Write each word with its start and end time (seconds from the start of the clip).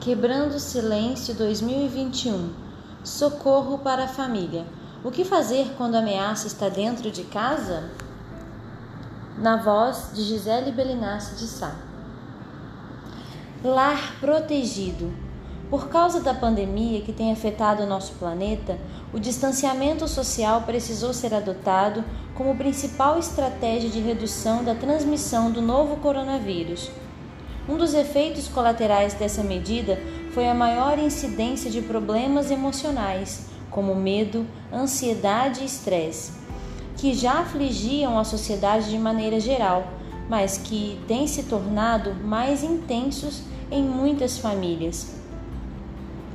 Quebrando 0.00 0.54
o 0.54 0.58
Silêncio 0.58 1.34
2021 1.34 2.54
Socorro 3.04 3.76
para 3.80 4.04
a 4.04 4.08
família. 4.08 4.64
O 5.04 5.10
que 5.10 5.26
fazer 5.26 5.74
quando 5.76 5.94
a 5.94 5.98
ameaça 5.98 6.46
está 6.46 6.70
dentro 6.70 7.10
de 7.10 7.24
casa? 7.24 7.90
Na 9.36 9.58
voz 9.58 10.10
de 10.14 10.22
Gisele 10.22 10.72
Belinassi 10.72 11.36
de 11.36 11.46
Sá. 11.46 11.76
Lar 13.62 14.14
protegido. 14.20 15.12
Por 15.68 15.90
causa 15.90 16.22
da 16.22 16.32
pandemia 16.32 17.02
que 17.02 17.12
tem 17.12 17.30
afetado 17.30 17.82
o 17.82 17.86
nosso 17.86 18.14
planeta, 18.14 18.78
o 19.12 19.20
distanciamento 19.20 20.08
social 20.08 20.62
precisou 20.62 21.12
ser 21.12 21.34
adotado 21.34 22.02
como 22.34 22.56
principal 22.56 23.18
estratégia 23.18 23.90
de 23.90 24.00
redução 24.00 24.64
da 24.64 24.74
transmissão 24.74 25.50
do 25.50 25.60
novo 25.60 25.96
coronavírus. 25.96 26.90
Um 27.70 27.76
dos 27.76 27.94
efeitos 27.94 28.48
colaterais 28.48 29.14
dessa 29.14 29.44
medida 29.44 29.96
foi 30.32 30.48
a 30.48 30.54
maior 30.54 30.98
incidência 30.98 31.70
de 31.70 31.80
problemas 31.80 32.50
emocionais, 32.50 33.46
como 33.70 33.94
medo, 33.94 34.44
ansiedade 34.72 35.60
e 35.62 35.66
estresse, 35.66 36.32
que 36.96 37.14
já 37.14 37.34
afligiam 37.34 38.18
a 38.18 38.24
sociedade 38.24 38.90
de 38.90 38.98
maneira 38.98 39.38
geral, 39.38 39.86
mas 40.28 40.58
que 40.58 40.98
têm 41.06 41.28
se 41.28 41.44
tornado 41.44 42.12
mais 42.12 42.64
intensos 42.64 43.44
em 43.70 43.84
muitas 43.84 44.36
famílias. 44.36 45.14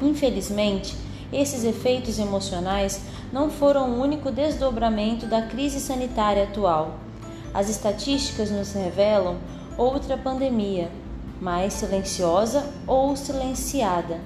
Infelizmente, 0.00 0.96
esses 1.30 1.62
efeitos 1.62 2.18
emocionais 2.18 3.02
não 3.30 3.50
foram 3.50 3.90
o 3.90 4.00
único 4.00 4.30
desdobramento 4.30 5.26
da 5.26 5.42
crise 5.42 5.78
sanitária 5.78 6.44
atual. 6.44 6.94
As 7.52 7.68
estatísticas 7.68 8.50
nos 8.50 8.72
revelam 8.72 9.36
outra 9.76 10.16
pandemia, 10.16 10.90
mais 11.40 11.72
silenciosa 11.74 12.66
ou 12.86 13.16
silenciada. 13.16 14.20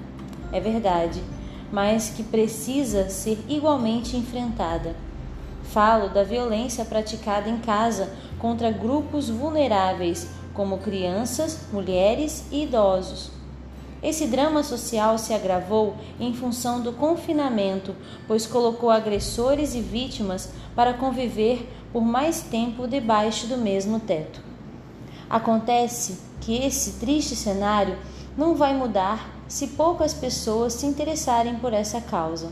É 0.51 0.59
verdade, 0.59 1.21
mas 1.71 2.09
que 2.09 2.23
precisa 2.23 3.09
ser 3.09 3.39
igualmente 3.47 4.15
enfrentada. 4.15 4.95
Falo 5.63 6.09
da 6.09 6.23
violência 6.23 6.85
praticada 6.85 7.49
em 7.49 7.57
casa 7.57 8.13
contra 8.37 8.71
grupos 8.71 9.29
vulneráveis, 9.29 10.27
como 10.53 10.77
crianças, 10.77 11.61
mulheres 11.71 12.45
e 12.51 12.63
idosos. 12.63 13.31
Esse 14.03 14.27
drama 14.27 14.61
social 14.63 15.17
se 15.17 15.33
agravou 15.33 15.95
em 16.19 16.33
função 16.33 16.81
do 16.81 16.91
confinamento, 16.91 17.95
pois 18.27 18.45
colocou 18.45 18.91
agressores 18.91 19.73
e 19.73 19.79
vítimas 19.79 20.51
para 20.75 20.93
conviver 20.93 21.67
por 21.93 22.03
mais 22.03 22.41
tempo 22.41 22.85
debaixo 22.85 23.47
do 23.47 23.57
mesmo 23.57 23.99
teto. 23.99 24.52
Acontece 25.33 26.19
que 26.41 26.55
esse 26.63 26.99
triste 26.99 27.35
cenário 27.35 27.97
não 28.37 28.53
vai 28.53 28.77
mudar 28.77 29.33
se 29.47 29.65
poucas 29.65 30.13
pessoas 30.13 30.73
se 30.73 30.85
interessarem 30.85 31.55
por 31.55 31.73
essa 31.73 31.99
causa. 31.99 32.51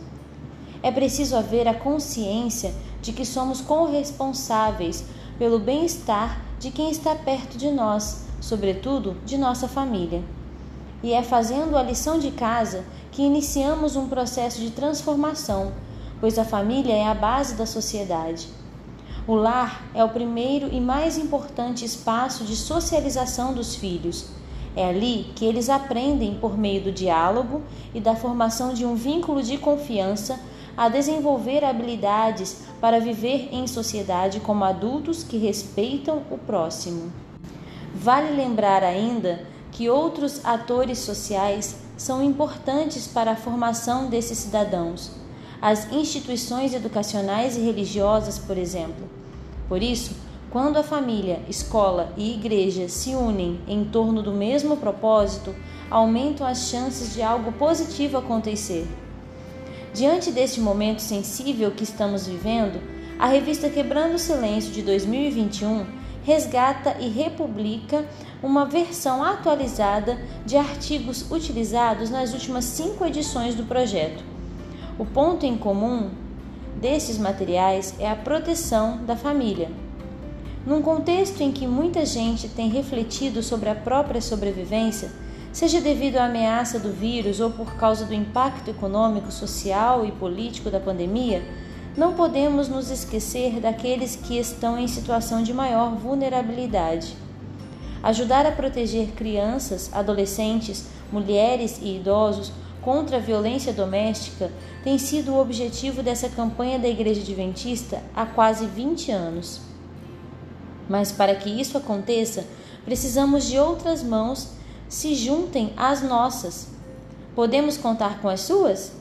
É 0.82 0.92
preciso 0.92 1.36
haver 1.36 1.68
a 1.68 1.76
consciência 1.76 2.74
de 3.00 3.14
que 3.14 3.24
somos 3.24 3.62
corresponsáveis 3.62 5.06
pelo 5.38 5.60
bem-estar 5.60 6.42
de 6.58 6.72
quem 6.72 6.90
está 6.90 7.14
perto 7.14 7.56
de 7.56 7.70
nós, 7.70 8.26
sobretudo 8.40 9.16
de 9.28 9.38
nossa 9.38 9.68
família. 9.68 10.24
E 11.04 11.14
é 11.14 11.22
fazendo 11.22 11.78
a 11.78 11.84
lição 11.84 12.18
de 12.18 12.32
casa 12.32 12.84
que 13.12 13.22
iniciamos 13.22 13.96
um 13.96 14.10
processo 14.10 14.60
de 14.60 14.72
transformação, 14.72 15.72
pois 16.20 16.40
a 16.40 16.44
família 16.44 16.94
é 16.94 17.06
a 17.06 17.14
base 17.14 17.54
da 17.54 17.68
sociedade. 17.68 18.50
O 19.28 19.36
lar 19.36 19.84
é 19.94 20.04
o 20.04 20.10
primeiro 20.10 20.68
e 20.74 20.82
mais 20.82 21.16
importante 21.16 21.86
espaço 21.86 22.44
de 22.44 22.56
socialização 22.56 23.54
dos 23.54 23.76
filhos. 23.76 24.30
É 24.76 24.90
ali 24.90 25.32
que 25.36 25.46
eles 25.46 25.70
aprendem, 25.70 26.40
por 26.42 26.58
meio 26.58 26.86
do 26.86 26.92
diálogo 26.92 27.62
e 27.94 28.00
da 28.00 28.16
formação 28.16 28.74
de 28.74 28.84
um 28.84 28.96
vínculo 28.96 29.44
de 29.44 29.60
confiança, 29.60 30.40
a 30.76 30.90
desenvolver 30.90 31.64
habilidades 31.64 32.64
para 32.80 33.00
viver 33.00 33.50
em 33.52 33.68
sociedade 33.68 34.40
como 34.40 34.64
adultos 34.64 35.24
que 35.24 35.38
respeitam 35.38 36.24
o 36.32 36.38
próximo. 36.40 37.12
Vale 37.94 38.36
lembrar 38.36 38.84
ainda 38.84 39.46
que 39.72 39.88
outros 39.88 40.44
atores 40.44 40.98
sociais 40.98 41.76
são 41.96 42.24
importantes 42.24 43.06
para 43.06 43.34
a 43.34 43.36
formação 43.36 44.10
desses 44.10 44.40
cidadãos 44.40 45.22
as 45.62 45.92
instituições 45.92 46.74
educacionais 46.74 47.56
e 47.56 47.60
religiosas, 47.60 48.40
por 48.40 48.58
exemplo. 48.58 49.08
Por 49.72 49.82
isso, 49.82 50.18
quando 50.50 50.76
a 50.76 50.84
família, 50.84 51.40
escola 51.48 52.12
e 52.18 52.34
igreja 52.34 52.90
se 52.90 53.16
unem 53.16 53.58
em 53.66 53.86
torno 53.86 54.22
do 54.22 54.34
mesmo 54.34 54.76
propósito, 54.76 55.56
aumentam 55.90 56.46
as 56.46 56.70
chances 56.70 57.14
de 57.14 57.22
algo 57.22 57.54
positivo 57.54 58.18
acontecer. 58.18 58.86
Diante 59.94 60.30
deste 60.30 60.60
momento 60.60 61.00
sensível 61.00 61.72
que 61.72 61.86
estamos 61.86 62.28
vivendo, 62.28 62.82
a 63.18 63.28
revista 63.28 63.70
Quebrando 63.70 64.16
o 64.16 64.20
Silêncio 64.20 64.74
de 64.74 64.82
2021 64.82 65.86
resgata 66.26 66.98
e 67.00 67.08
republica 67.08 68.06
uma 68.44 68.66
versão 68.66 69.24
atualizada 69.24 70.20
de 70.46 70.58
artigos 70.58 71.32
utilizados 71.32 72.10
nas 72.10 72.34
últimas 72.34 72.66
cinco 72.66 73.06
edições 73.06 73.56
do 73.56 73.64
projeto. 73.64 74.22
O 75.00 75.06
ponto 75.06 75.46
em 75.46 75.58
comum 75.58 76.10
desses 76.80 77.18
materiais 77.18 77.96
é 78.00 78.10
a 78.10 78.16
proteção 78.16 79.04
da 79.06 79.16
família. 79.16 79.70
Num 80.66 80.82
contexto 80.82 81.42
em 81.42 81.52
que 81.52 81.66
muita 81.66 82.06
gente 82.06 82.48
tem 82.48 82.70
refletido 82.70 83.42
sobre 83.42 83.70
a 83.70 83.76
própria 83.76 84.22
sobrevivência, 84.22 85.12
seja 85.52 85.82
devido 85.82 86.18
à 86.18 86.26
ameaça 86.26 86.80
do 86.80 86.92
vírus 86.92 87.40
ou 87.40 87.50
por 87.50 87.76
causa 87.76 88.06
do 88.06 88.14
impacto 88.14 88.70
econômico, 88.70 89.32
social 89.32 90.06
e 90.06 90.12
político 90.12 90.70
da 90.70 90.80
pandemia, 90.80 91.44
não 91.98 92.14
podemos 92.14 92.70
nos 92.70 92.90
esquecer 92.90 93.60
daqueles 93.60 94.16
que 94.16 94.38
estão 94.38 94.78
em 94.78 94.88
situação 94.88 95.44
de 95.44 95.54
maior 95.54 95.96
vulnerabilidade. 95.96 97.18
Ajudar 98.02 98.46
a 98.46 98.52
proteger 98.52 99.10
crianças, 99.10 99.90
adolescentes, 99.94 100.88
mulheres 101.12 101.80
e 101.82 101.98
idosos 101.98 102.52
contra 102.82 103.18
a 103.18 103.20
violência 103.20 103.72
doméstica 103.72 104.52
tem 104.84 104.98
sido 104.98 105.34
o 105.34 105.40
objetivo 105.40 106.02
dessa 106.02 106.30
campanha 106.30 106.80
da 106.80 106.88
Igreja 106.88 107.22
Adventista 107.22 108.02
há 108.16 108.26
quase 108.26 108.66
20 108.66 109.12
anos. 109.12 109.62
Mas 110.90 111.12
para 111.12 111.36
que 111.36 111.50
isso 111.50 111.78
aconteça, 111.78 112.46
precisamos 112.84 113.46
de 113.46 113.58
outras 113.58 114.04
mãos 114.04 114.54
se 114.90 115.16
juntem 115.16 115.74
às 115.78 116.02
nossas. 116.02 116.70
Podemos 117.36 117.78
contar 117.78 118.22
com 118.22 118.28
as 118.28 118.42
suas? 118.42 118.92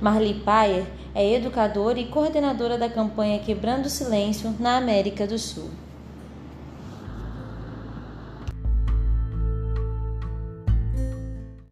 Marli 0.00 0.34
Payer 0.34 0.86
é 1.14 1.34
educadora 1.34 1.98
e 1.98 2.06
coordenadora 2.08 2.76
da 2.76 2.88
campanha 2.88 3.38
Quebrando 3.38 3.86
o 3.86 3.90
Silêncio 3.90 4.54
na 4.58 4.76
América 4.76 5.26
do 5.26 5.38
Sul. 5.38 5.70